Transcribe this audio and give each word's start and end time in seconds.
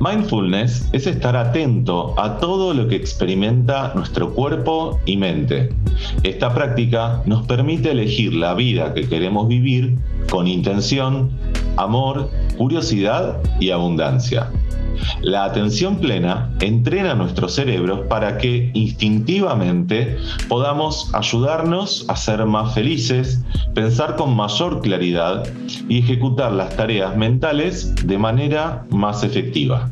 Mindfulness 0.00 0.88
es 0.94 1.06
estar 1.06 1.36
atento 1.36 2.18
a 2.18 2.38
todo 2.38 2.72
lo 2.72 2.88
que 2.88 2.96
experimenta 2.96 3.92
nuestro 3.94 4.32
cuerpo 4.32 4.98
y 5.04 5.18
mente. 5.18 5.74
Esta 6.22 6.54
práctica 6.54 7.22
nos 7.26 7.46
permite 7.46 7.90
elegir 7.90 8.32
la 8.32 8.54
vida 8.54 8.94
que 8.94 9.06
queremos 9.06 9.46
vivir 9.46 9.98
con 10.30 10.46
intención, 10.46 11.30
amor, 11.76 12.30
curiosidad 12.56 13.42
y 13.60 13.72
abundancia. 13.72 14.50
La 15.22 15.44
atención 15.44 15.98
plena 15.98 16.50
entrena 16.60 17.14
nuestros 17.14 17.54
cerebros 17.54 18.00
para 18.08 18.38
que 18.38 18.70
instintivamente 18.74 20.16
podamos 20.48 21.10
ayudarnos 21.14 22.04
a 22.08 22.16
ser 22.16 22.44
más 22.46 22.74
felices, 22.74 23.42
pensar 23.74 24.16
con 24.16 24.34
mayor 24.34 24.80
claridad 24.80 25.46
y 25.88 25.98
ejecutar 25.98 26.52
las 26.52 26.76
tareas 26.76 27.16
mentales 27.16 27.94
de 28.06 28.18
manera 28.18 28.84
más 28.90 29.22
efectiva. 29.22 29.90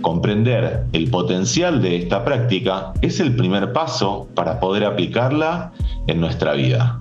Comprender 0.00 0.84
el 0.92 1.10
potencial 1.10 1.82
de 1.82 1.96
esta 1.96 2.24
práctica 2.24 2.92
es 3.02 3.20
el 3.20 3.36
primer 3.36 3.72
paso 3.72 4.28
para 4.34 4.60
poder 4.60 4.84
aplicarla 4.84 5.72
en 6.06 6.20
nuestra 6.20 6.54
vida. 6.54 7.00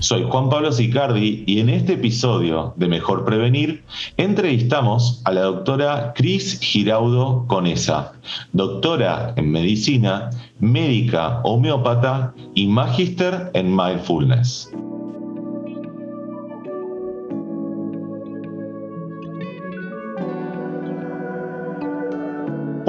Soy 0.00 0.24
Juan 0.28 0.48
Pablo 0.48 0.72
Sicardi 0.72 1.44
y 1.46 1.60
en 1.60 1.68
este 1.68 1.92
episodio 1.92 2.72
de 2.76 2.88
Mejor 2.88 3.24
Prevenir 3.24 3.84
entrevistamos 4.16 5.20
a 5.24 5.32
la 5.32 5.42
doctora 5.42 6.12
Cris 6.16 6.58
Giraudo 6.60 7.46
Conesa, 7.46 8.12
doctora 8.52 9.32
en 9.36 9.50
medicina, 9.52 10.30
médica 10.58 11.40
homeópata 11.44 12.34
y 12.54 12.66
magíster 12.66 13.50
en 13.54 13.76
mindfulness. 13.76 14.70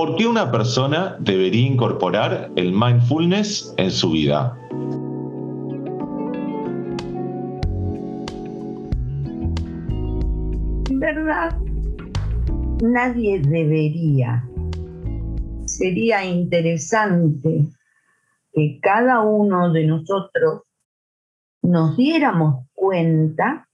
¿Por 0.02 0.16
qué 0.16 0.26
una 0.26 0.52
persona 0.52 1.16
debería 1.20 1.68
incorporar 1.68 2.52
el 2.56 2.72
mindfulness 2.72 3.72
en 3.78 3.92
su 3.92 4.10
vida? 4.10 4.58
verdad, 10.90 11.56
nadie 12.82 13.42
debería. 13.42 14.44
Sería 15.66 16.26
interesante 16.26 17.68
que 18.54 18.80
cada 18.82 19.22
uno 19.22 19.72
de 19.72 19.86
nosotros 19.86 20.64
nos 21.62 21.96
diéramos 21.96 22.66
cuenta 22.74 23.70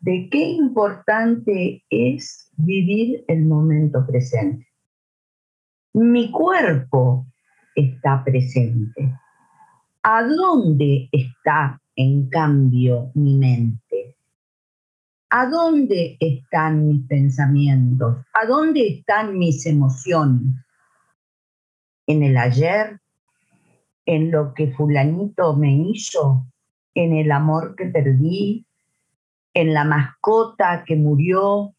de 0.00 0.28
qué 0.28 0.44
importante 0.44 1.84
es 1.88 2.50
vivir 2.56 3.24
el 3.28 3.44
momento 3.44 4.04
presente. 4.04 4.71
Mi 5.94 6.30
cuerpo 6.30 7.26
está 7.74 8.24
presente. 8.24 9.14
¿A 10.02 10.22
dónde 10.24 11.10
está, 11.12 11.80
en 11.94 12.30
cambio, 12.30 13.10
mi 13.14 13.36
mente? 13.36 14.16
¿A 15.28 15.46
dónde 15.46 16.16
están 16.18 16.88
mis 16.88 17.06
pensamientos? 17.06 18.24
¿A 18.32 18.46
dónde 18.46 18.86
están 18.88 19.38
mis 19.38 19.66
emociones? 19.66 20.54
¿En 22.06 22.22
el 22.22 22.38
ayer? 22.38 22.98
¿En 24.06 24.30
lo 24.30 24.54
que 24.54 24.72
fulanito 24.72 25.54
me 25.56 25.74
hizo? 25.74 26.46
¿En 26.94 27.12
el 27.12 27.30
amor 27.30 27.76
que 27.76 27.84
perdí? 27.86 28.66
¿En 29.52 29.74
la 29.74 29.84
mascota 29.84 30.84
que 30.86 30.96
murió? 30.96 31.74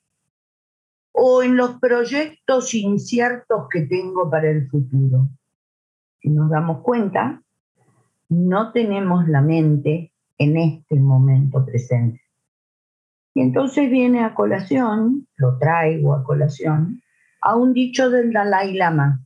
¿O 1.25 1.41
en 1.41 1.56
los 1.56 1.79
proyectos 1.79 2.73
inciertos 2.73 3.69
que 3.72 3.84
tengo 3.84 4.29
para 4.29 4.50
el 4.50 4.67
futuro? 4.67 5.29
Si 6.19 6.28
nos 6.28 6.50
damos 6.50 6.81
cuenta, 6.81 7.41
no 8.28 8.73
tenemos 8.73 9.29
la 9.29 9.39
mente 9.39 10.11
en 10.38 10.57
este 10.57 11.00
momento 11.00 11.66
presente. 11.66 12.19
Y 13.34 13.39
entonces 13.39 13.89
viene 13.89 14.25
a 14.25 14.35
colación, 14.35 15.25
lo 15.38 15.57
traigo 15.59 16.13
a 16.13 16.25
colación, 16.25 17.01
a 17.40 17.55
un 17.55 17.72
dicho 17.72 18.09
del 18.09 18.34
Dalai 18.34 18.73
Lama. 18.73 19.25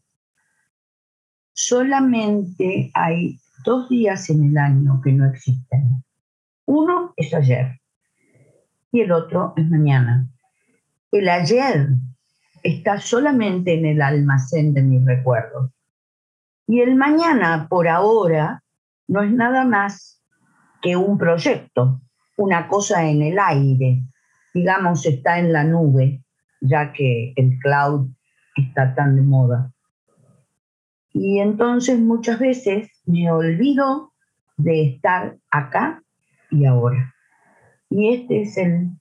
Solamente 1.52 2.92
hay 2.94 3.40
dos 3.66 3.90
días 3.90 4.30
en 4.30 4.44
el 4.44 4.58
año 4.60 5.02
que 5.04 5.14
no 5.14 5.26
existen. 5.26 6.04
Uno 6.66 7.14
es 7.16 7.34
ayer 7.34 7.82
y 8.92 9.02
el 9.02 9.12
otro 9.12 9.56
es 9.58 9.68
mañana. 9.68 10.30
El 11.18 11.30
ayer 11.30 11.88
está 12.62 13.00
solamente 13.00 13.74
en 13.74 13.88
el 13.88 14.04
almacén 14.04 14.76
de 14.76 14.84
mis 14.84 15.04
recuerdos. 15.04 15.72
Y 16.68 16.82
el 16.82 16.96
mañana, 16.96 17.66
por 17.68 17.88
ahora, 17.88 18.62
no 19.08 19.24
es 19.24 19.32
nada 19.32 19.66
más 19.66 20.22
que 20.80 20.96
un 20.96 21.18
proyecto, 21.18 22.02
una 22.38 22.68
cosa 22.68 23.04
en 23.10 23.24
el 23.24 23.40
aire, 23.40 24.04
digamos, 24.54 25.08
está 25.08 25.40
en 25.40 25.54
la 25.54 25.64
nube, 25.64 26.22
ya 26.62 26.94
que 26.94 27.34
el 27.36 27.58
cloud 27.58 28.10
está 28.56 28.94
tan 28.94 29.16
de 29.16 29.24
moda. 29.24 29.72
Y 31.14 31.40
entonces 31.40 31.98
muchas 32.00 32.38
veces 32.38 32.92
me 33.08 33.32
olvido 33.32 34.14
de 34.56 34.90
estar 34.90 35.36
acá 35.50 36.04
y 36.52 36.66
ahora. 36.66 37.16
Y 37.90 38.14
este 38.14 38.44
es 38.44 38.56
el 38.58 38.92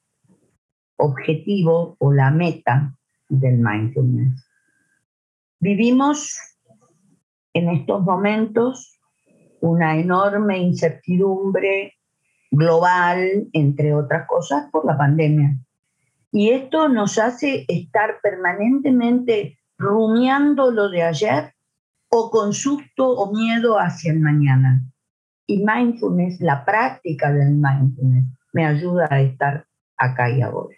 objetivo 0.96 1.96
o 1.98 2.12
la 2.12 2.30
meta 2.30 2.96
del 3.28 3.58
mindfulness. 3.58 4.46
Vivimos 5.60 6.36
en 7.52 7.70
estos 7.70 8.02
momentos 8.02 8.98
una 9.60 9.96
enorme 9.96 10.58
incertidumbre 10.58 11.94
global, 12.50 13.48
entre 13.52 13.94
otras 13.94 14.26
cosas, 14.26 14.70
por 14.70 14.84
la 14.84 14.96
pandemia. 14.96 15.56
Y 16.32 16.50
esto 16.50 16.88
nos 16.88 17.18
hace 17.18 17.64
estar 17.68 18.20
permanentemente 18.22 19.58
rumiando 19.78 20.70
lo 20.70 20.88
de 20.88 21.02
ayer 21.02 21.54
o 22.08 22.30
con 22.30 22.52
susto 22.52 23.08
o 23.08 23.32
miedo 23.32 23.78
hacia 23.78 24.12
el 24.12 24.20
mañana. 24.20 24.82
Y 25.46 25.64
mindfulness, 25.64 26.40
la 26.40 26.64
práctica 26.64 27.32
del 27.32 27.54
mindfulness, 27.54 28.24
me 28.52 28.66
ayuda 28.66 29.06
a 29.10 29.20
estar 29.20 29.66
acá 29.96 30.30
y 30.30 30.42
ahora. 30.42 30.76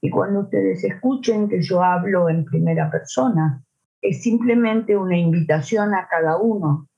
Y 0.00 0.10
cuando 0.10 0.40
ustedes 0.40 0.84
escuchen 0.84 1.48
que 1.48 1.62
yo 1.62 1.82
hablo 1.82 2.28
en 2.28 2.44
primera 2.44 2.90
persona, 2.90 3.62
es 4.00 4.22
simplemente 4.22 4.96
una 4.96 5.16
invitación 5.16 5.94
a 5.94 6.06
cada 6.08 6.36
uno 6.36 6.88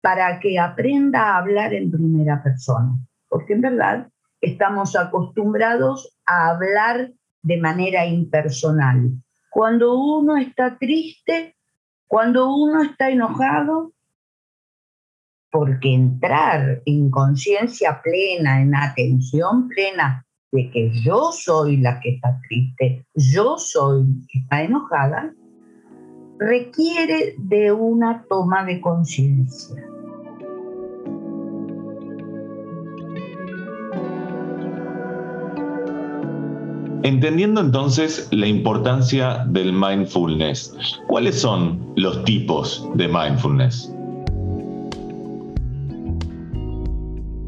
para 0.00 0.40
que 0.40 0.58
aprenda 0.58 1.22
a 1.22 1.38
hablar 1.38 1.72
en 1.74 1.90
primera 1.90 2.42
persona 2.42 2.96
porque 3.32 3.54
en 3.54 3.62
verdad 3.62 4.08
estamos 4.42 4.94
acostumbrados 4.94 6.14
a 6.26 6.50
hablar 6.50 7.12
de 7.40 7.56
manera 7.56 8.04
impersonal. 8.04 9.10
Cuando 9.50 9.98
uno 9.98 10.36
está 10.36 10.76
triste, 10.76 11.56
cuando 12.06 12.54
uno 12.54 12.82
está 12.82 13.08
enojado, 13.08 13.92
porque 15.50 15.94
entrar 15.94 16.82
en 16.84 17.10
conciencia 17.10 18.02
plena, 18.02 18.60
en 18.60 18.74
atención 18.74 19.68
plena 19.68 20.26
de 20.52 20.70
que 20.70 20.90
yo 21.00 21.32
soy 21.32 21.78
la 21.78 21.98
que 22.00 22.10
está 22.10 22.38
triste, 22.46 23.06
yo 23.14 23.56
soy 23.56 24.02
la 24.02 24.26
que 24.30 24.38
está 24.38 24.62
enojada, 24.62 25.34
requiere 26.38 27.34
de 27.38 27.72
una 27.72 28.24
toma 28.28 28.64
de 28.64 28.80
conciencia. 28.80 29.82
Entendiendo 37.04 37.62
entonces 37.62 38.28
la 38.30 38.46
importancia 38.46 39.44
del 39.46 39.72
mindfulness, 39.72 40.76
¿cuáles 41.08 41.40
son 41.40 41.92
los 41.96 42.22
tipos 42.24 42.88
de 42.94 43.08
mindfulness? 43.08 43.92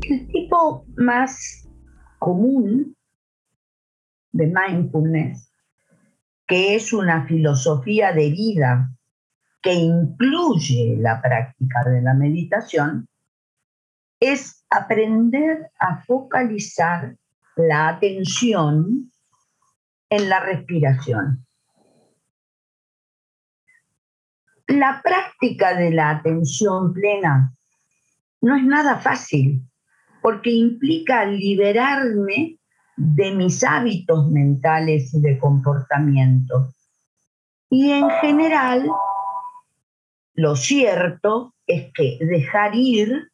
El 0.08 0.26
tipo 0.28 0.84
más 0.96 1.63
común 2.18 2.96
de 4.32 4.46
mindfulness, 4.46 5.50
que 6.46 6.74
es 6.74 6.92
una 6.92 7.26
filosofía 7.26 8.12
de 8.12 8.30
vida 8.30 8.90
que 9.62 9.72
incluye 9.72 10.96
la 10.98 11.22
práctica 11.22 11.84
de 11.88 12.02
la 12.02 12.14
meditación, 12.14 13.08
es 14.20 14.64
aprender 14.68 15.70
a 15.78 16.02
focalizar 16.04 17.16
la 17.56 17.88
atención 17.88 19.10
en 20.10 20.28
la 20.28 20.40
respiración. 20.40 21.46
La 24.66 25.00
práctica 25.02 25.74
de 25.74 25.90
la 25.90 26.10
atención 26.10 26.92
plena 26.92 27.54
no 28.40 28.56
es 28.56 28.64
nada 28.64 28.98
fácil 28.98 29.62
porque 30.24 30.50
implica 30.50 31.26
liberarme 31.26 32.58
de 32.96 33.32
mis 33.32 33.62
hábitos 33.62 34.30
mentales 34.30 35.12
y 35.12 35.20
de 35.20 35.38
comportamiento. 35.38 36.72
Y 37.68 37.90
en 37.90 38.08
general, 38.22 38.88
lo 40.32 40.56
cierto 40.56 41.52
es 41.66 41.92
que 41.92 42.16
dejar 42.24 42.74
ir 42.74 43.30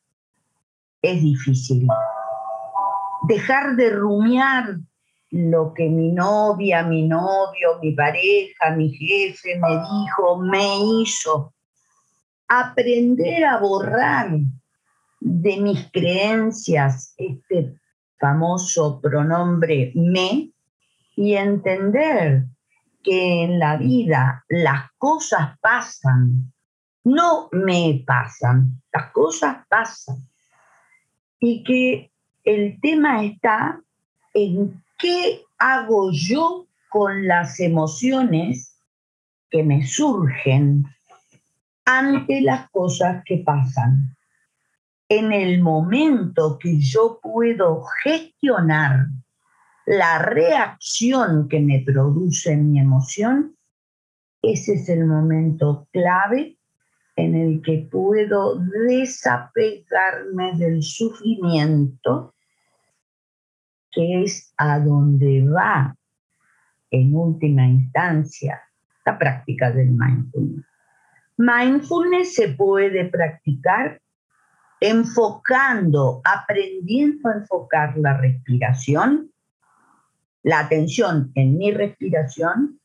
es 1.00 1.22
difícil. 1.22 1.86
Dejar 3.28 3.76
de 3.76 3.90
rumiar 3.90 4.74
lo 5.30 5.72
que 5.72 5.88
mi 5.88 6.10
novia, 6.10 6.82
mi 6.82 7.06
novio, 7.06 7.78
mi 7.80 7.92
pareja, 7.92 8.74
mi 8.76 8.90
jefe 8.90 9.60
me 9.60 9.78
dijo, 9.78 10.38
me 10.38 11.02
hizo. 11.02 11.54
Aprender 12.48 13.44
a 13.44 13.60
borrar 13.60 14.40
de 15.20 15.60
mis 15.60 15.90
creencias 15.92 17.14
este 17.18 17.74
famoso 18.18 19.00
pronombre 19.00 19.92
me 19.94 20.50
y 21.14 21.34
entender 21.34 22.46
que 23.02 23.44
en 23.44 23.58
la 23.58 23.76
vida 23.76 24.44
las 24.48 24.90
cosas 24.98 25.58
pasan, 25.60 26.52
no 27.04 27.48
me 27.52 28.02
pasan, 28.06 28.82
las 28.92 29.10
cosas 29.12 29.58
pasan. 29.68 30.28
Y 31.38 31.62
que 31.64 32.10
el 32.44 32.78
tema 32.80 33.24
está 33.24 33.80
en 34.34 34.82
qué 34.98 35.42
hago 35.58 36.10
yo 36.12 36.66
con 36.90 37.26
las 37.26 37.60
emociones 37.60 38.76
que 39.50 39.62
me 39.62 39.86
surgen 39.86 40.84
ante 41.84 42.40
las 42.42 42.70
cosas 42.70 43.22
que 43.24 43.38
pasan. 43.38 44.16
En 45.12 45.32
el 45.32 45.60
momento 45.60 46.56
que 46.56 46.78
yo 46.78 47.18
puedo 47.20 47.82
gestionar 48.04 49.08
la 49.84 50.20
reacción 50.20 51.48
que 51.48 51.58
me 51.58 51.82
produce 51.84 52.56
mi 52.56 52.78
emoción, 52.78 53.56
ese 54.40 54.74
es 54.74 54.88
el 54.88 55.06
momento 55.06 55.88
clave 55.90 56.58
en 57.16 57.34
el 57.34 57.60
que 57.60 57.88
puedo 57.90 58.60
desapegarme 58.86 60.52
del 60.56 60.80
sufrimiento, 60.84 62.36
que 63.90 64.22
es 64.22 64.54
a 64.58 64.78
donde 64.78 65.44
va 65.44 65.96
en 66.92 67.16
última 67.16 67.66
instancia 67.66 68.62
la 69.04 69.18
práctica 69.18 69.72
del 69.72 69.90
mindfulness. 69.90 70.64
Mindfulness 71.36 72.34
se 72.34 72.50
puede 72.50 73.06
practicar 73.06 73.99
enfocando, 74.80 76.22
aprendiendo 76.24 77.28
a 77.28 77.34
enfocar 77.34 77.96
la 77.98 78.16
respiración, 78.16 79.30
la 80.42 80.60
atención 80.60 81.30
en 81.34 81.58
mi 81.58 81.70
respiración 81.70 82.80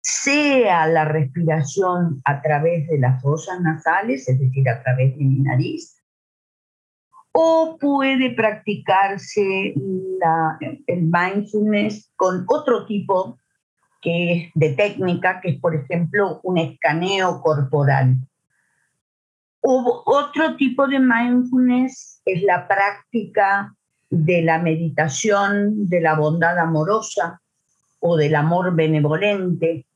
sea 0.00 0.86
la 0.86 1.04
respiración 1.04 2.20
a 2.24 2.40
través 2.40 2.88
de 2.88 2.98
las 2.98 3.20
fosas 3.22 3.60
nasales, 3.60 4.28
es 4.28 4.38
decir, 4.38 4.68
a 4.68 4.82
través 4.82 5.16
de 5.16 5.24
mi 5.24 5.40
nariz, 5.40 5.96
o 7.32 7.78
puede 7.80 8.34
practicarse 8.34 9.74
el 10.86 11.02
mindfulness 11.02 12.12
con 12.16 12.44
otro 12.48 12.84
tipo 12.86 13.38
que 14.02 14.50
de 14.54 14.74
técnica, 14.74 15.40
que 15.40 15.50
es, 15.50 15.60
por 15.60 15.74
ejemplo, 15.74 16.40
un 16.42 16.58
escaneo 16.58 17.40
corporal. 17.40 18.16
O 19.64 20.02
otro 20.06 20.56
tipo 20.56 20.88
de 20.88 20.98
mindfulness 20.98 22.20
es 22.24 22.42
la 22.42 22.66
práctica 22.66 23.72
de 24.10 24.42
la 24.42 24.58
meditación 24.58 25.88
de 25.88 26.00
la 26.00 26.16
bondad 26.16 26.58
amorosa 26.58 27.40
o 28.00 28.16
del 28.16 28.34
amor 28.34 28.74
benevolente, 28.74 29.86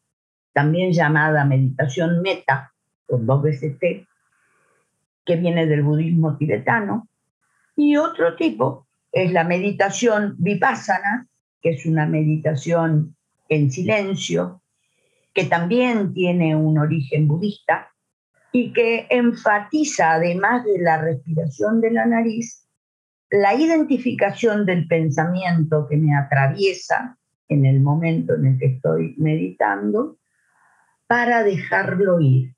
también 0.53 0.93
llamada 0.93 1.45
meditación 1.45 2.23
meta, 2.23 2.73
por 3.09 3.27
dos 3.27 3.43
veces 3.43 3.77
T, 3.81 4.07
que 5.25 5.37
viene 5.37 5.67
del 5.67 5.83
budismo 5.83 6.37
tibetano, 6.37 7.09
y 7.75 7.97
otro 7.97 8.37
tipo 8.37 8.87
es 9.11 9.33
la 9.33 9.43
meditación 9.43 10.37
vipassana, 10.39 11.27
que 11.61 11.71
es 11.71 11.87
una 11.87 12.07
meditación 12.07 13.17
en 13.49 13.73
silencio, 13.73 14.63
que 15.35 15.45
también 15.45 16.15
tiene 16.15 16.55
un 16.55 16.79
origen 16.79 17.27
budista 17.27 17.91
y 18.59 18.73
que 18.73 19.07
enfatiza, 19.11 20.13
además 20.13 20.65
de 20.65 20.79
la 20.79 20.97
respiración 20.97 21.83
de 21.83 21.91
la 21.91 22.07
nariz, 22.07 22.67
la 23.29 23.53
identificación 23.53 24.65
del 24.65 24.89
pensamiento 24.89 25.87
que 25.87 25.99
me 25.99 26.17
atraviesa 26.17 27.19
en 27.49 27.67
el 27.67 27.81
momento 27.81 28.33
en 28.35 28.47
el 28.47 28.59
que 28.59 28.67
estoy 28.77 29.15
meditando 29.19 30.17
para 31.07 31.43
dejarlo 31.43 32.19
ir. 32.19 32.55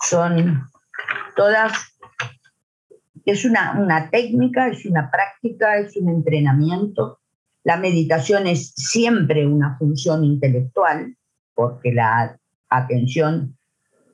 Son 0.00 0.68
todas, 1.34 1.72
es 3.24 3.44
una, 3.44 3.72
una 3.72 4.08
técnica, 4.08 4.68
es 4.68 4.86
una 4.86 5.10
práctica, 5.10 5.78
es 5.78 5.96
un 5.96 6.10
entrenamiento. 6.10 7.18
La 7.64 7.76
meditación 7.76 8.46
es 8.46 8.72
siempre 8.76 9.48
una 9.48 9.76
función 9.78 10.22
intelectual, 10.22 11.16
porque 11.54 11.92
la 11.92 12.38
atención 12.68 13.56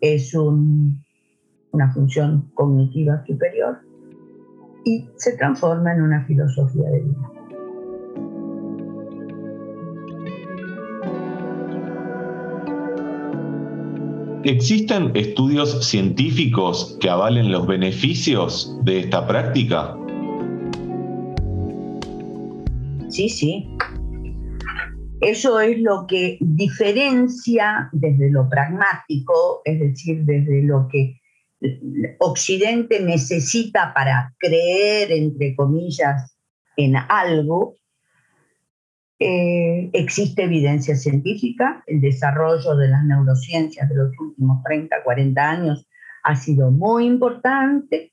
es 0.00 0.34
una 0.34 1.92
función 1.92 2.50
cognitiva 2.54 3.24
superior 3.26 3.78
y 4.84 5.08
se 5.16 5.36
transforma 5.36 5.92
en 5.94 6.02
una 6.02 6.24
filosofía 6.26 6.88
de 6.90 7.00
vida. 7.00 7.32
¿Existen 14.44 15.10
estudios 15.14 15.84
científicos 15.84 16.96
que 17.00 17.10
avalen 17.10 17.50
los 17.50 17.66
beneficios 17.66 18.78
de 18.84 19.00
esta 19.00 19.26
práctica? 19.26 19.94
Sí, 23.08 23.28
sí. 23.28 23.68
Eso 25.20 25.58
es 25.60 25.80
lo 25.80 26.06
que 26.06 26.38
diferencia 26.40 27.88
desde 27.92 28.30
lo 28.30 28.48
pragmático, 28.48 29.62
es 29.64 29.80
decir, 29.80 30.24
desde 30.24 30.62
lo 30.62 30.86
que 30.88 31.20
Occidente 32.20 33.00
necesita 33.00 33.92
para 33.92 34.32
creer, 34.38 35.10
entre 35.10 35.56
comillas, 35.56 36.36
en 36.76 36.94
algo, 36.96 37.74
eh, 39.18 39.90
existe 39.92 40.44
evidencia 40.44 40.94
científica, 40.94 41.82
el 41.88 42.00
desarrollo 42.00 42.76
de 42.76 42.86
las 42.86 43.04
neurociencias 43.04 43.88
de 43.88 43.96
los 43.96 44.12
últimos 44.20 44.62
30, 44.62 45.02
40 45.02 45.50
años 45.50 45.88
ha 46.22 46.36
sido 46.36 46.70
muy 46.70 47.06
importante 47.06 48.12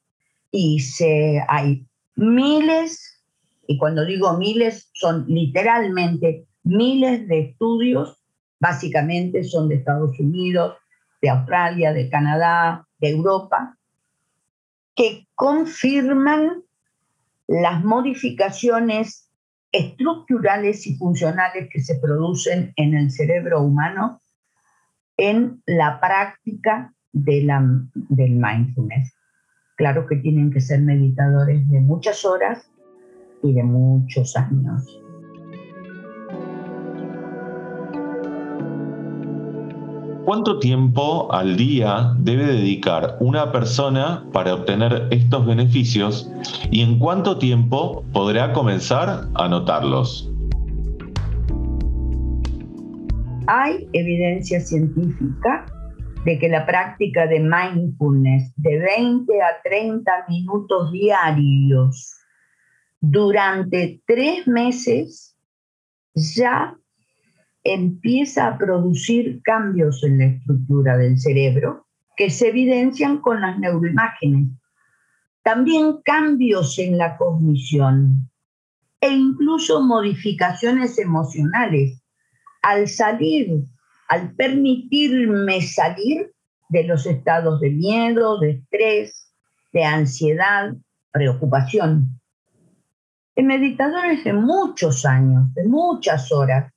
y 0.49 0.79
se, 0.79 1.43
hay 1.47 1.85
miles, 2.15 3.23
y 3.67 3.77
cuando 3.77 4.03
digo 4.03 4.35
miles 4.37 4.89
son 4.93 5.25
literalmente 5.27 6.47
miles 6.65 7.27
de 7.27 7.39
estudios, 7.39 8.21
básicamente 8.59 9.43
son 9.43 9.69
de 9.69 9.75
Estados 9.75 10.19
Unidos, 10.19 10.75
de 11.21 11.29
Australia, 11.29 11.93
de 11.93 12.09
Canadá, 12.09 12.87
de 12.99 13.09
Europa, 13.11 13.77
que 14.95 15.27
confirman 15.35 16.63
las 17.47 17.83
modificaciones 17.83 19.29
estructurales 19.71 20.87
y 20.87 20.95
funcionales 20.95 21.69
que 21.71 21.81
se 21.81 21.99
producen 21.99 22.73
en 22.75 22.95
el 22.95 23.11
cerebro 23.11 23.61
humano 23.61 24.21
en 25.17 25.61
la 25.65 25.99
práctica 25.99 26.93
del 27.11 27.49
mindfulness. 28.15 29.13
Claro 29.75 30.07
que 30.07 30.15
tienen 30.17 30.51
que 30.51 30.61
ser 30.61 30.81
meditadores 30.81 31.67
de 31.69 31.81
muchas 31.81 32.23
horas 32.25 32.69
y 33.43 33.53
de 33.53 33.63
muchos 33.63 34.35
años. 34.37 35.04
¿Cuánto 40.25 40.57
tiempo 40.57 41.31
al 41.31 41.55
día 41.55 42.15
debe 42.17 42.45
dedicar 42.45 43.15
una 43.19 43.51
persona 43.51 44.25
para 44.33 44.55
obtener 44.55 45.07
estos 45.11 45.45
beneficios 45.45 46.31
y 46.71 46.81
en 46.81 46.97
cuánto 46.97 47.37
tiempo 47.37 48.03
podrá 48.11 48.51
comenzar 48.51 49.27
a 49.35 49.47
notarlos? 49.47 50.33
Hay 53.45 53.87
evidencia 53.93 54.59
científica 54.61 55.67
de 56.25 56.39
que 56.39 56.49
la 56.49 56.65
práctica 56.65 57.27
de 57.27 57.41
mindfulness 57.41 58.51
de 58.55 58.79
20 58.79 59.41
a 59.43 59.61
30 59.63 60.11
minutos 60.27 60.91
diarios 60.91 62.15
durante 62.99 64.01
tres 64.07 64.47
meses 64.47 65.37
ya 66.15 66.75
empieza 67.65 68.47
a 68.47 68.57
producir 68.57 69.41
cambios 69.43 70.01
en 70.05 70.19
la 70.19 70.25
estructura 70.27 70.97
del 70.97 71.19
cerebro 71.19 71.85
que 72.15 72.29
se 72.29 72.47
evidencian 72.49 73.19
con 73.19 73.41
las 73.41 73.59
neuroimágenes. 73.59 74.47
También 75.43 75.97
cambios 76.05 76.79
en 76.79 76.97
la 76.97 77.17
cognición 77.17 78.29
e 79.01 79.09
incluso 79.09 79.81
modificaciones 79.81 80.97
emocionales. 80.97 82.01
Al 82.61 82.87
salir 82.87 83.65
al 84.07 84.33
permitirme 84.35 85.61
salir 85.61 86.31
de 86.69 86.83
los 86.83 87.05
estados 87.05 87.59
de 87.61 87.71
miedo, 87.71 88.39
de 88.39 88.51
estrés, 88.51 89.33
de 89.73 89.83
ansiedad, 89.83 90.73
preocupación. 91.11 92.19
En 93.35 93.47
meditadores 93.47 94.23
de 94.23 94.33
muchos 94.33 95.05
años, 95.05 95.53
de 95.53 95.67
muchas 95.67 96.31
horas, 96.31 96.71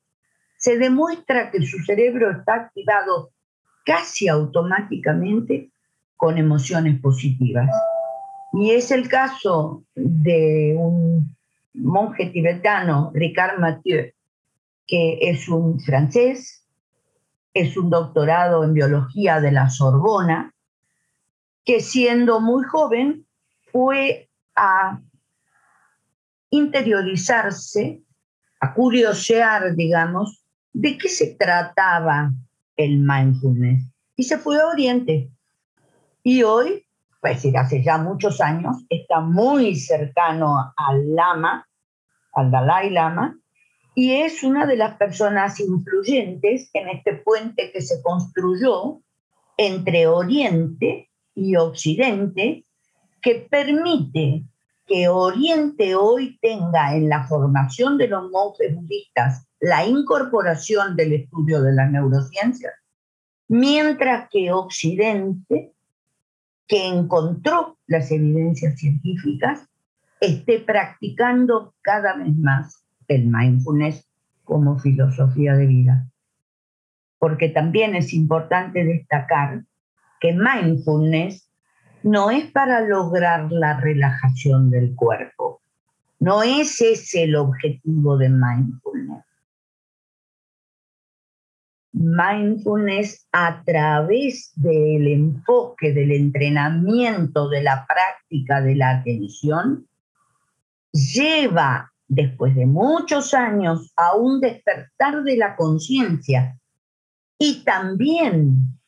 se 0.58 0.76
demuestra 0.76 1.50
que 1.50 1.62
su 1.62 1.78
cerebro 1.78 2.30
está 2.32 2.54
activado 2.54 3.30
casi 3.84 4.28
automáticamente 4.28 5.70
con 6.16 6.36
emociones 6.36 7.00
positivas. 7.00 7.70
Y 8.52 8.72
es 8.72 8.90
el 8.90 9.08
caso 9.08 9.84
de 9.94 10.74
un 10.76 11.34
monje 11.74 12.26
tibetano, 12.26 13.12
Ricard 13.14 13.60
Mathieu, 13.60 14.12
que 14.86 15.18
es 15.22 15.48
un 15.48 15.80
francés, 15.80 16.66
es 17.54 17.76
un 17.76 17.88
doctorado 17.88 18.64
en 18.64 18.74
biología 18.74 19.40
de 19.40 19.52
la 19.52 19.70
Sorbona, 19.70 20.52
que 21.64 21.80
siendo 21.80 22.40
muy 22.40 22.64
joven 22.64 23.26
fue 23.70 24.28
a 24.56 25.00
interiorizarse, 26.50 28.02
a 28.60 28.74
curiosear, 28.74 29.76
digamos, 29.76 30.42
de 30.78 30.96
qué 30.96 31.08
se 31.08 31.34
trataba 31.34 32.30
el 32.76 32.98
mindfulness. 32.98 33.82
Y 34.14 34.22
se 34.22 34.38
fue 34.38 34.60
a 34.60 34.68
Oriente. 34.68 35.28
Y 36.22 36.44
hoy, 36.44 36.86
pues 37.20 37.44
hace 37.56 37.82
ya 37.82 37.98
muchos 37.98 38.40
años, 38.40 38.76
está 38.88 39.18
muy 39.18 39.74
cercano 39.74 40.72
al 40.76 41.16
Lama, 41.16 41.68
al 42.32 42.52
Dalai 42.52 42.90
Lama, 42.90 43.36
y 43.96 44.12
es 44.12 44.44
una 44.44 44.66
de 44.66 44.76
las 44.76 44.96
personas 44.96 45.58
influyentes 45.58 46.70
en 46.72 46.88
este 46.90 47.16
puente 47.16 47.72
que 47.72 47.82
se 47.82 48.00
construyó 48.00 49.02
entre 49.56 50.06
Oriente 50.06 51.10
y 51.34 51.56
Occidente, 51.56 52.66
que 53.20 53.48
permite 53.50 54.44
que 54.86 55.08
Oriente 55.08 55.96
hoy 55.96 56.38
tenga 56.40 56.94
en 56.94 57.08
la 57.08 57.26
formación 57.26 57.98
de 57.98 58.06
los 58.06 58.30
monjes 58.30 58.76
budistas 58.76 59.47
la 59.60 59.86
incorporación 59.86 60.96
del 60.96 61.12
estudio 61.12 61.62
de 61.62 61.72
las 61.72 61.90
neurociencias, 61.90 62.74
mientras 63.48 64.28
que 64.30 64.52
Occidente, 64.52 65.72
que 66.66 66.86
encontró 66.86 67.78
las 67.86 68.10
evidencias 68.10 68.78
científicas, 68.78 69.66
esté 70.20 70.60
practicando 70.60 71.74
cada 71.80 72.14
vez 72.16 72.36
más 72.36 72.84
el 73.08 73.26
mindfulness 73.26 74.06
como 74.44 74.78
filosofía 74.78 75.54
de 75.54 75.66
vida. 75.66 76.06
Porque 77.18 77.48
también 77.48 77.94
es 77.94 78.12
importante 78.12 78.84
destacar 78.84 79.64
que 80.20 80.32
mindfulness 80.32 81.48
no 82.02 82.30
es 82.30 82.50
para 82.50 82.80
lograr 82.80 83.50
la 83.50 83.80
relajación 83.80 84.70
del 84.70 84.94
cuerpo. 84.94 85.60
No 86.20 86.42
es 86.42 86.80
ese 86.80 87.24
el 87.24 87.36
objetivo 87.36 88.16
de 88.16 88.28
mindfulness. 88.28 89.24
Mindfulness 91.92 93.26
a 93.32 93.62
través 93.64 94.52
del 94.56 95.08
enfoque, 95.08 95.92
del 95.92 96.12
entrenamiento, 96.12 97.48
de 97.48 97.62
la 97.62 97.86
práctica 97.86 98.60
de 98.60 98.76
la 98.76 98.90
atención, 98.98 99.86
lleva 100.92 101.90
después 102.08 102.54
de 102.54 102.66
muchos 102.66 103.34
años, 103.34 103.92
a 103.96 104.16
un 104.16 104.40
despertar 104.40 105.22
de 105.22 105.36
la 105.36 105.56
conciencia 105.56 106.58
y 107.38 107.62
también 107.64 108.78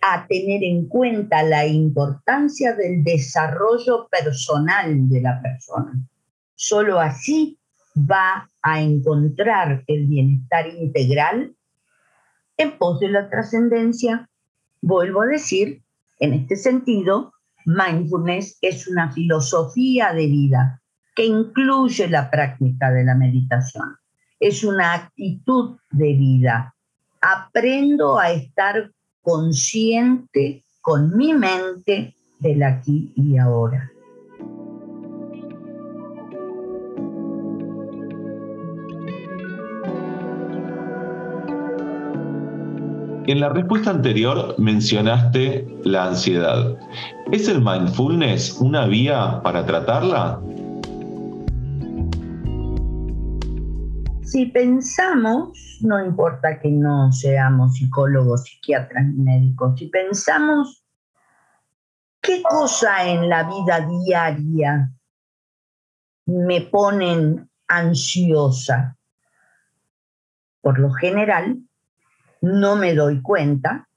a 0.00 0.26
tener 0.28 0.62
en 0.62 0.86
cuenta 0.86 1.42
la 1.42 1.66
importancia 1.66 2.74
del 2.74 3.02
desarrollo 3.02 4.08
personal 4.08 5.08
de 5.08 5.20
la 5.20 5.42
persona. 5.42 5.92
Solo 6.54 7.00
así 7.00 7.58
va 7.96 8.48
a 8.62 8.80
encontrar 8.80 9.82
el 9.88 10.06
bienestar 10.06 10.68
integral 10.68 11.54
en 12.58 12.76
pos 12.76 13.00
de 13.00 13.08
la 13.08 13.30
trascendencia. 13.30 14.28
Vuelvo 14.82 15.22
a 15.22 15.26
decir, 15.26 15.82
en 16.20 16.34
este 16.34 16.56
sentido, 16.56 17.32
mindfulness 17.64 18.58
es 18.60 18.86
una 18.88 19.10
filosofía 19.12 20.12
de 20.12 20.26
vida 20.26 20.82
que 21.14 21.26
incluye 21.26 22.08
la 22.08 22.30
práctica 22.30 22.90
de 22.90 23.04
la 23.04 23.14
meditación. 23.14 23.96
Es 24.38 24.62
una 24.62 24.94
actitud 24.94 25.78
de 25.90 26.14
vida. 26.14 26.74
Aprendo 27.20 28.18
a 28.18 28.30
estar 28.30 28.92
consciente 29.22 30.64
con 30.80 31.16
mi 31.16 31.34
mente 31.34 32.14
del 32.38 32.62
aquí 32.62 33.12
y 33.16 33.36
ahora. 33.36 33.90
En 43.28 43.40
la 43.40 43.50
respuesta 43.50 43.90
anterior 43.90 44.54
mencionaste 44.56 45.68
la 45.84 46.06
ansiedad. 46.06 46.78
¿Es 47.30 47.46
el 47.46 47.60
mindfulness 47.60 48.56
una 48.58 48.86
vía 48.86 49.42
para 49.44 49.66
tratarla? 49.66 50.40
Si 54.22 54.46
pensamos, 54.46 55.78
no 55.82 56.02
importa 56.02 56.58
que 56.58 56.70
no 56.70 57.12
seamos 57.12 57.74
psicólogos, 57.74 58.44
psiquiatras 58.44 59.04
médicos, 59.12 59.78
si 59.78 59.88
pensamos 59.88 60.86
qué 62.22 62.42
cosa 62.42 63.10
en 63.10 63.28
la 63.28 63.42
vida 63.42 63.86
diaria 64.06 64.90
me 66.24 66.62
ponen 66.62 67.50
ansiosa, 67.66 68.96
por 70.62 70.78
lo 70.78 70.90
general 70.92 71.67
no 72.40 72.76
me 72.76 72.94
doy 72.94 73.20
cuenta, 73.22 73.88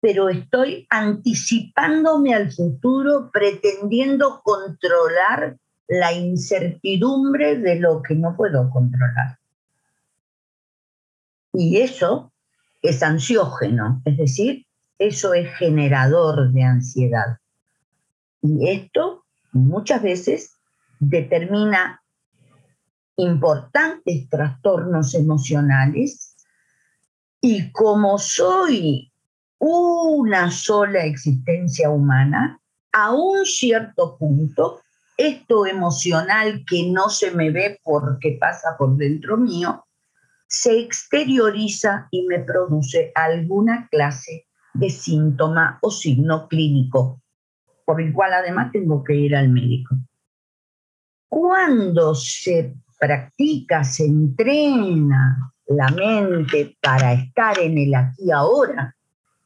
pero 0.00 0.28
estoy 0.28 0.86
anticipándome 0.90 2.34
al 2.34 2.52
futuro 2.52 3.30
pretendiendo 3.32 4.40
controlar 4.42 5.56
la 5.88 6.12
incertidumbre 6.12 7.58
de 7.58 7.80
lo 7.80 8.02
que 8.02 8.14
no 8.14 8.36
puedo 8.36 8.70
controlar. 8.70 9.38
Y 11.52 11.78
eso 11.78 12.32
es 12.82 13.02
ansiógeno, 13.02 14.00
es 14.04 14.16
decir, 14.18 14.66
eso 14.98 15.34
es 15.34 15.52
generador 15.56 16.52
de 16.52 16.62
ansiedad. 16.62 17.38
Y 18.42 18.68
esto 18.68 19.24
muchas 19.52 20.02
veces 20.02 20.58
determina 21.00 22.02
importantes 23.16 24.28
trastornos 24.28 25.14
emocionales 25.14 26.27
y 27.40 27.70
como 27.72 28.18
soy 28.18 29.12
una 29.58 30.50
sola 30.50 31.04
existencia 31.04 31.90
humana, 31.90 32.60
a 32.92 33.12
un 33.12 33.44
cierto 33.44 34.16
punto 34.16 34.80
esto 35.16 35.66
emocional 35.66 36.64
que 36.68 36.90
no 36.90 37.10
se 37.10 37.32
me 37.32 37.50
ve 37.50 37.80
porque 37.82 38.38
pasa 38.40 38.76
por 38.78 38.96
dentro 38.96 39.36
mío, 39.36 39.84
se 40.46 40.78
exterioriza 40.78 42.08
y 42.10 42.22
me 42.22 42.38
produce 42.38 43.10
alguna 43.14 43.88
clase 43.90 44.46
de 44.74 44.88
síntoma 44.88 45.78
o 45.82 45.90
signo 45.90 46.46
clínico, 46.48 47.20
por 47.84 48.00
el 48.00 48.12
cual 48.12 48.32
además 48.32 48.70
tengo 48.72 49.02
que 49.02 49.14
ir 49.14 49.34
al 49.34 49.48
médico. 49.48 49.96
Cuando 51.28 52.14
se 52.14 52.74
practica, 52.98 53.82
se 53.82 54.06
entrena 54.06 55.52
la 55.68 55.88
mente 55.90 56.76
para 56.80 57.12
estar 57.12 57.58
en 57.58 57.76
el 57.78 57.94
aquí 57.94 58.30
ahora, 58.30 58.96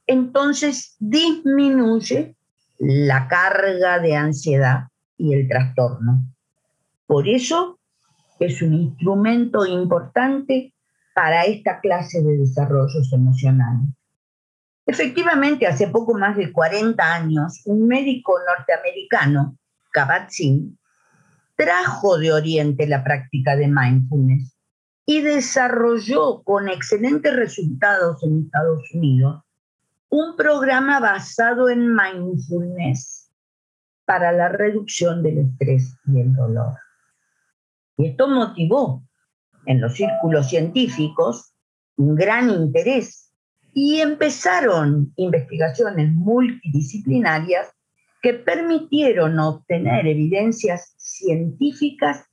entonces 0.07 0.95
disminuye 0.99 2.35
la 2.79 3.27
carga 3.27 3.99
de 3.99 4.15
ansiedad 4.15 4.87
y 5.17 5.33
el 5.33 5.47
trastorno. 5.47 6.23
Por 7.05 7.27
eso 7.27 7.79
es 8.39 8.61
un 8.61 8.73
instrumento 8.73 9.65
importante 9.65 10.73
para 11.13 11.43
esta 11.43 11.79
clase 11.79 12.21
de 12.21 12.37
desarrollos 12.37 13.11
emocionales. 13.13 13.89
Efectivamente, 14.85 15.67
hace 15.67 15.87
poco 15.87 16.17
más 16.17 16.35
de 16.35 16.51
40 16.51 17.13
años, 17.13 17.61
un 17.65 17.87
médico 17.87 18.33
norteamericano, 18.47 19.57
Kabat-Zinn, 19.91 20.77
trajo 21.55 22.17
de 22.17 22.33
Oriente 22.33 22.87
la 22.87 23.03
práctica 23.03 23.55
de 23.55 23.67
mindfulness 23.67 24.52
y 25.05 25.21
desarrolló 25.21 26.43
con 26.43 26.69
excelentes 26.69 27.35
resultados 27.35 28.23
en 28.23 28.45
Estados 28.45 28.83
Unidos 28.93 29.43
un 30.09 30.35
programa 30.35 30.99
basado 30.99 31.69
en 31.69 31.93
mindfulness 31.93 33.31
para 34.05 34.31
la 34.31 34.49
reducción 34.49 35.23
del 35.23 35.39
estrés 35.39 35.97
y 36.05 36.21
el 36.21 36.33
dolor. 36.35 36.73
Y 37.97 38.07
esto 38.07 38.27
motivó 38.27 39.03
en 39.65 39.81
los 39.81 39.95
círculos 39.95 40.49
científicos 40.49 41.53
un 41.97 42.15
gran 42.15 42.49
interés 42.49 43.31
y 43.73 44.01
empezaron 44.01 45.11
investigaciones 45.15 46.11
multidisciplinarias 46.13 47.71
que 48.21 48.35
permitieron 48.35 49.39
obtener 49.39 50.07
evidencias 50.07 50.93
científicas 50.97 52.25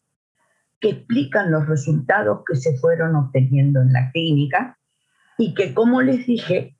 que 0.80 0.90
explican 0.90 1.50
los 1.50 1.66
resultados 1.66 2.42
que 2.46 2.54
se 2.56 2.76
fueron 2.78 3.14
obteniendo 3.14 3.82
en 3.82 3.92
la 3.92 4.10
clínica 4.10 4.78
y 5.38 5.54
que, 5.54 5.74
como 5.74 6.02
les 6.02 6.26
dije, 6.26 6.76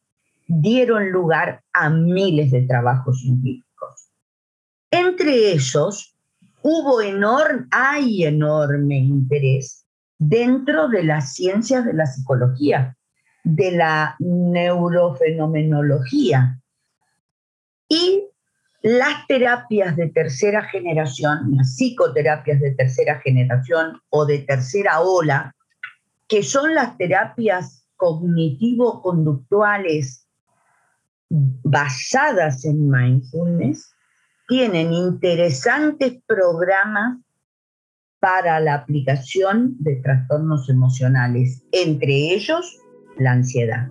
dieron 0.46 1.10
lugar 1.10 1.62
a 1.72 1.90
miles 1.90 2.50
de 2.50 2.62
trabajos 2.62 3.20
científicos. 3.20 4.10
Entre 4.90 5.52
esos, 5.52 6.16
hubo 6.62 7.00
enorme, 7.00 7.66
hay 7.70 8.24
enorme 8.24 8.98
interés 8.98 9.86
dentro 10.18 10.88
de 10.88 11.04
las 11.04 11.34
ciencias 11.34 11.84
de 11.84 11.94
la 11.94 12.06
psicología, 12.06 12.96
de 13.44 13.70
la 13.72 14.16
neurofenomenología 14.18 16.60
y 17.88 18.24
las 18.82 19.26
terapias 19.26 19.96
de 19.96 20.08
tercera 20.08 20.62
generación, 20.64 21.56
las 21.56 21.76
psicoterapias 21.76 22.60
de 22.60 22.72
tercera 22.72 23.20
generación 23.20 24.00
o 24.08 24.24
de 24.24 24.38
tercera 24.38 25.00
ola, 25.00 25.54
que 26.26 26.42
son 26.42 26.74
las 26.74 26.96
terapias 26.96 27.84
cognitivo-conductuales 27.96 30.26
basadas 31.28 32.64
en 32.64 32.88
mindfulness, 32.88 33.92
tienen 34.48 34.90
interesantes 34.92 36.14
programas 36.26 37.18
para 38.18 38.58
la 38.60 38.74
aplicación 38.74 39.76
de 39.78 39.96
trastornos 39.96 40.68
emocionales, 40.68 41.64
entre 41.72 42.34
ellos 42.34 42.78
la 43.18 43.32
ansiedad. 43.32 43.88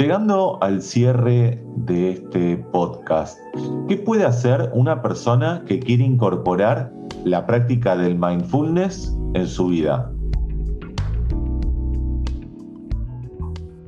Llegando 0.00 0.58
al 0.62 0.80
cierre 0.80 1.62
de 1.76 2.12
este 2.12 2.56
podcast, 2.72 3.38
¿qué 3.86 3.98
puede 3.98 4.24
hacer 4.24 4.70
una 4.72 5.02
persona 5.02 5.62
que 5.68 5.78
quiere 5.78 6.04
incorporar 6.04 6.90
la 7.26 7.46
práctica 7.46 7.98
del 7.98 8.18
mindfulness 8.18 9.14
en 9.34 9.46
su 9.46 9.66
vida? 9.66 10.10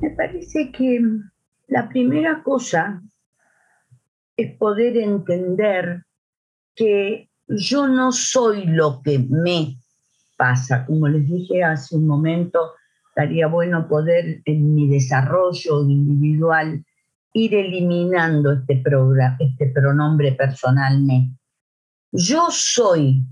Me 0.01 0.11
parece 0.11 0.71
que 0.71 1.01
la 1.69 1.89
primera 1.89 2.43
cosa 2.43 3.01
es 4.37 4.55
poder 4.57 4.97
entender 4.97 6.03
que 6.75 7.27
yo 7.47 7.87
no 7.87 8.11
soy 8.11 8.67
lo 8.67 9.01
que 9.01 9.17
me 9.17 9.77
pasa. 10.37 10.85
Como 10.85 11.07
les 11.07 11.27
dije 11.27 11.63
hace 11.63 11.95
un 11.95 12.05
momento, 12.05 12.59
estaría 13.15 13.45
bueno 13.45 13.87
poder 13.87 14.41
en 14.45 14.73
mi 14.73 14.89
desarrollo 14.89 15.83
individual 15.87 16.83
ir 17.33 17.53
eliminando 17.53 18.53
este, 18.53 18.81
este 19.39 19.67
pronombre 19.67 20.31
personal 20.31 20.99
me. 20.99 21.37
Yo 22.11 22.47
soy 22.49 23.23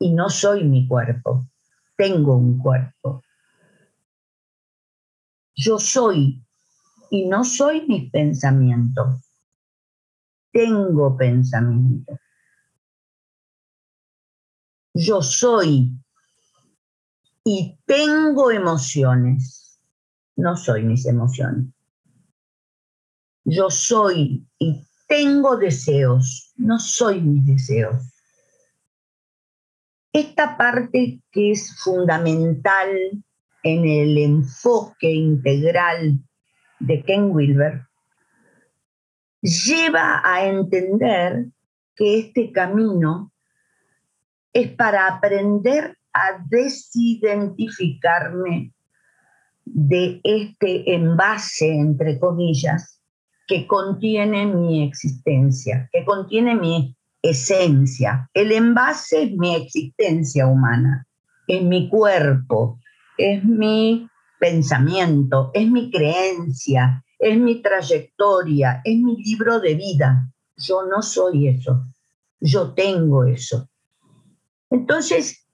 y 0.00 0.12
no 0.12 0.28
soy 0.28 0.64
mi 0.64 0.88
cuerpo, 0.88 1.46
tengo 1.96 2.36
un 2.36 2.58
cuerpo. 2.58 3.22
Yo 5.54 5.78
soy 5.78 6.44
y 7.10 7.28
no 7.28 7.44
soy 7.44 7.86
mis 7.86 8.10
pensamientos, 8.10 9.30
tengo 10.50 11.16
pensamientos. 11.16 12.18
Yo 14.92 15.22
soy 15.22 15.92
y 17.48 17.78
tengo 17.86 18.50
emociones. 18.50 19.80
No 20.34 20.56
soy 20.56 20.82
mis 20.82 21.06
emociones. 21.06 21.66
Yo 23.44 23.70
soy 23.70 24.44
y 24.58 24.84
tengo 25.06 25.56
deseos. 25.56 26.52
No 26.56 26.80
soy 26.80 27.20
mis 27.20 27.46
deseos. 27.46 28.02
Esta 30.12 30.56
parte 30.56 31.20
que 31.30 31.52
es 31.52 31.80
fundamental 31.84 33.22
en 33.62 33.84
el 33.84 34.18
enfoque 34.18 35.12
integral 35.12 36.18
de 36.80 37.04
Ken 37.04 37.30
Wilber 37.30 37.86
lleva 39.40 40.20
a 40.24 40.46
entender 40.46 41.46
que 41.94 42.18
este 42.18 42.50
camino 42.50 43.32
es 44.52 44.68
para 44.72 45.06
aprender 45.06 45.96
a 46.16 46.42
desidentificarme 46.48 48.72
de 49.66 50.20
este 50.24 50.94
envase, 50.94 51.74
entre 51.74 52.18
comillas, 52.18 53.02
que 53.46 53.66
contiene 53.66 54.46
mi 54.46 54.82
existencia, 54.82 55.90
que 55.92 56.06
contiene 56.06 56.54
mi 56.54 56.96
esencia. 57.20 58.30
El 58.32 58.52
envase 58.52 59.24
es 59.24 59.32
mi 59.32 59.56
existencia 59.56 60.46
humana, 60.46 61.06
es 61.46 61.62
mi 61.62 61.90
cuerpo, 61.90 62.80
es 63.18 63.44
mi 63.44 64.08
pensamiento, 64.40 65.50
es 65.52 65.70
mi 65.70 65.90
creencia, 65.90 67.04
es 67.18 67.38
mi 67.38 67.60
trayectoria, 67.60 68.80
es 68.84 68.98
mi 68.98 69.22
libro 69.22 69.60
de 69.60 69.74
vida. 69.74 70.32
Yo 70.56 70.86
no 70.86 71.02
soy 71.02 71.48
eso, 71.48 71.84
yo 72.40 72.72
tengo 72.72 73.24
eso. 73.24 73.68
Entonces, 74.70 75.45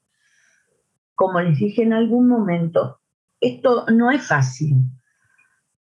como 1.15 1.41
les 1.41 1.59
dije 1.59 1.83
en 1.83 1.93
algún 1.93 2.29
momento, 2.29 3.01
esto 3.41 3.87
no 3.93 4.11
es 4.11 4.27
fácil. 4.27 4.77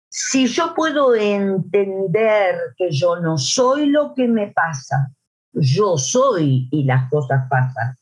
Si 0.09 0.47
yo 0.47 0.73
puedo 0.75 1.15
entender 1.15 2.55
que 2.77 2.91
yo 2.91 3.19
no 3.19 3.37
soy 3.37 3.87
lo 3.87 4.13
que 4.13 4.27
me 4.27 4.47
pasa, 4.47 5.11
yo 5.53 5.97
soy 5.97 6.67
y 6.71 6.83
las 6.83 7.09
cosas 7.09 7.47
pasan, 7.49 7.95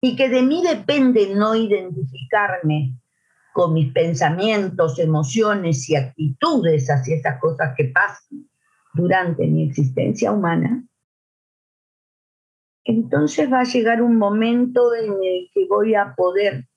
y 0.00 0.16
que 0.16 0.28
de 0.28 0.42
mí 0.42 0.62
depende 0.62 1.34
no 1.34 1.54
identificarme 1.54 2.98
con 3.52 3.72
mis 3.72 3.92
pensamientos, 3.92 4.98
emociones 4.98 5.88
y 5.88 5.96
actitudes 5.96 6.90
hacia 6.90 7.16
esas 7.16 7.40
cosas 7.40 7.74
que 7.76 7.84
pasan 7.84 8.48
durante 8.92 9.46
mi 9.46 9.68
existencia 9.68 10.32
humana, 10.32 10.84
entonces 12.84 13.50
va 13.50 13.60
a 13.60 13.64
llegar 13.64 14.02
un 14.02 14.18
momento 14.18 14.94
en 14.94 15.12
el 15.12 15.50
que 15.52 15.66
voy 15.68 15.94
a 15.94 16.14
poder 16.14 16.68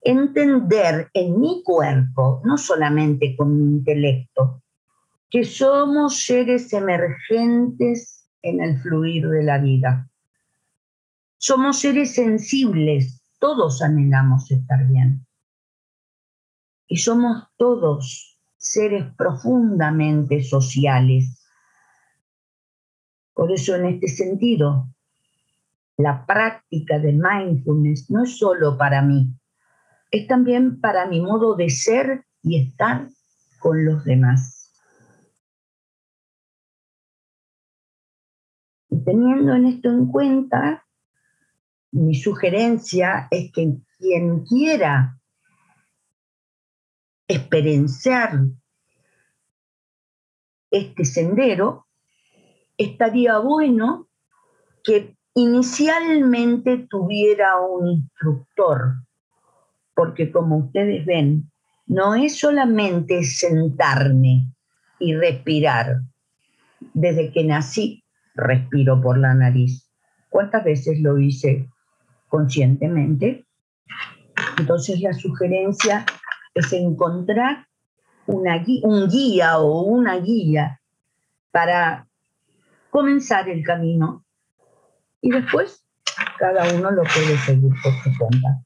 entender 0.00 1.10
en 1.12 1.40
mi 1.40 1.62
cuerpo, 1.64 2.40
no 2.44 2.56
solamente 2.56 3.34
con 3.36 3.56
mi 3.56 3.76
intelecto, 3.78 4.62
que 5.28 5.44
somos 5.44 6.20
seres 6.20 6.72
emergentes 6.72 8.28
en 8.42 8.62
el 8.62 8.78
fluir 8.78 9.28
de 9.28 9.42
la 9.42 9.58
vida. 9.58 10.08
Somos 11.38 11.80
seres 11.80 12.14
sensibles, 12.14 13.20
todos 13.40 13.82
anhelamos 13.82 14.50
estar 14.52 14.86
bien. 14.86 15.26
Y 16.86 16.98
somos 16.98 17.48
todos 17.56 18.38
seres 18.56 19.04
profundamente 19.16 20.44
sociales 20.44 21.45
por 23.36 23.52
eso 23.52 23.76
en 23.76 23.84
este 23.84 24.08
sentido, 24.08 24.88
la 25.98 26.24
práctica 26.24 26.98
de 26.98 27.12
mindfulness 27.12 28.10
no 28.10 28.24
es 28.24 28.38
solo 28.38 28.78
para 28.78 29.02
mí, 29.02 29.28
es 30.10 30.26
también 30.26 30.80
para 30.80 31.06
mi 31.06 31.20
modo 31.20 31.54
de 31.54 31.68
ser 31.68 32.24
y 32.42 32.66
estar 32.66 33.10
con 33.58 33.84
los 33.84 34.04
demás. 34.04 34.72
Y 38.88 39.04
teniendo 39.04 39.54
en 39.54 39.66
esto 39.66 39.90
en 39.90 40.06
cuenta, 40.06 40.86
mi 41.90 42.14
sugerencia 42.14 43.28
es 43.30 43.52
que 43.52 43.76
quien 43.98 44.44
quiera 44.46 45.20
experienciar 47.28 48.46
este 50.70 51.04
sendero 51.04 51.85
estaría 52.78 53.38
bueno 53.38 54.08
que 54.84 55.16
inicialmente 55.34 56.86
tuviera 56.88 57.60
un 57.60 57.88
instructor, 57.88 58.94
porque 59.94 60.30
como 60.30 60.58
ustedes 60.58 61.04
ven, 61.04 61.50
no 61.86 62.14
es 62.14 62.38
solamente 62.38 63.22
sentarme 63.24 64.52
y 64.98 65.14
respirar. 65.14 66.00
Desde 66.94 67.32
que 67.32 67.44
nací, 67.44 68.04
respiro 68.34 69.00
por 69.00 69.18
la 69.18 69.34
nariz. 69.34 69.90
¿Cuántas 70.28 70.64
veces 70.64 71.00
lo 71.00 71.18
hice 71.18 71.68
conscientemente? 72.28 73.46
Entonces 74.58 75.00
la 75.00 75.12
sugerencia 75.12 76.04
es 76.54 76.72
encontrar 76.72 77.66
un 78.26 79.08
guía 79.08 79.58
o 79.58 79.82
una 79.82 80.16
guía 80.16 80.80
para 81.50 82.05
comenzar 82.96 83.46
el 83.50 83.62
camino 83.62 84.24
y 85.20 85.30
después 85.30 85.86
cada 86.38 86.74
uno 86.74 86.90
lo 86.90 87.02
puede 87.02 87.36
seguir 87.36 87.70
por 87.82 87.92
su 87.92 88.18
cuenta. 88.18 88.64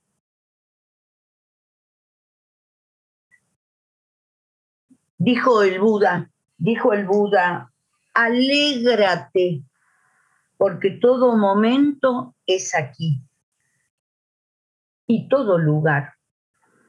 Dijo 5.18 5.64
el 5.64 5.80
Buda, 5.80 6.30
dijo 6.58 6.92
el 6.92 7.06
Buda, 7.06 7.72
alégrate, 8.14 9.64
porque 10.56 10.92
todo 10.92 11.36
momento 11.36 12.36
es 12.46 12.76
aquí 12.76 13.24
y 15.08 15.28
todo 15.28 15.58
lugar 15.58 16.14